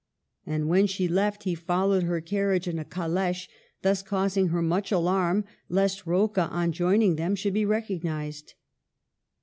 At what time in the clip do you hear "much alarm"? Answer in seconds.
4.63-5.45